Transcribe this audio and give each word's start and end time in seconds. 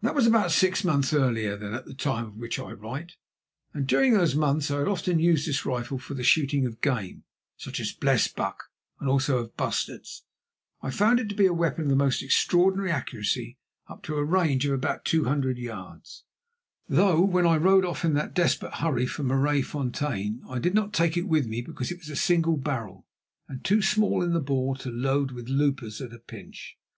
That 0.00 0.14
was 0.14 0.26
about 0.26 0.50
six 0.50 0.82
months 0.82 1.12
earlier 1.12 1.58
than 1.58 1.72
the 1.72 1.92
time 1.92 2.24
of 2.24 2.36
which 2.38 2.58
I 2.58 2.72
write, 2.72 3.16
and 3.74 3.86
during 3.86 4.14
those 4.14 4.34
months 4.34 4.70
I 4.70 4.78
had 4.78 4.88
often 4.88 5.18
used 5.18 5.46
this 5.46 5.66
rifle 5.66 5.98
for 5.98 6.14
the 6.14 6.22
shooting 6.22 6.64
of 6.64 6.80
game, 6.80 7.24
such 7.58 7.78
as 7.78 7.92
blesbuck 7.92 8.70
and 8.98 9.10
also 9.10 9.36
of 9.36 9.54
bustards. 9.58 10.22
I 10.80 10.90
found 10.90 11.20
it 11.20 11.28
to 11.28 11.34
be 11.34 11.44
a 11.44 11.52
weapon 11.52 11.82
of 11.84 11.90
the 11.90 11.96
most 11.96 12.22
extraordinary 12.22 12.90
accuracy 12.90 13.58
up 13.90 14.02
to 14.04 14.16
a 14.16 14.24
range 14.24 14.64
of 14.64 14.72
about 14.72 15.04
two 15.04 15.24
hundred 15.24 15.58
yards, 15.58 16.24
though 16.88 17.20
when 17.20 17.46
I 17.46 17.58
rode 17.58 17.84
off 17.84 18.06
in 18.06 18.14
that 18.14 18.32
desperate 18.32 18.76
hurry 18.76 19.04
for 19.04 19.22
Maraisfontein 19.22 20.40
I 20.48 20.60
did 20.60 20.72
not 20.72 20.94
take 20.94 21.18
it 21.18 21.28
with 21.28 21.46
me 21.46 21.60
because 21.60 21.92
it 21.92 21.98
was 21.98 22.08
a 22.08 22.16
single 22.16 22.56
barrel 22.56 23.06
and 23.48 23.62
too 23.62 23.82
small 23.82 24.22
in 24.22 24.32
the 24.32 24.40
bore 24.40 24.76
to 24.76 24.88
load 24.90 25.32
with 25.32 25.50
loopers 25.50 26.00
at 26.00 26.14
a 26.14 26.18
pinch. 26.18 26.78